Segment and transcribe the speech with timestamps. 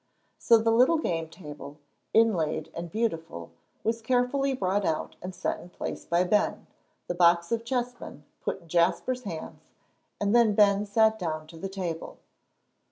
[0.39, 1.77] So the little game table,
[2.11, 3.51] inlaid and beautiful,
[3.83, 6.65] was carefully brought out and set in place by Ben,
[7.05, 9.61] the box of chessmen put in Jasper's hands,
[10.19, 12.17] and then Ben sat down to the table.